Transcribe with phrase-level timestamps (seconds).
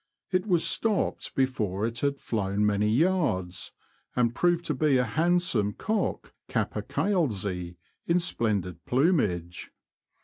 [0.31, 3.71] It was stopped before it had flown many yards,
[4.15, 7.75] and proved to be a handsome cock Capercailzie
[8.07, 9.71] in splendid plumage.